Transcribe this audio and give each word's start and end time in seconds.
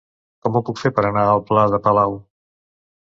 Com 0.45 0.55
ho 0.57 0.61
puc 0.69 0.79
fer 0.85 0.91
per 0.99 1.05
anar 1.09 1.25
al 1.35 1.43
pla 1.51 1.67
de 1.75 1.81
Palau? 1.89 2.17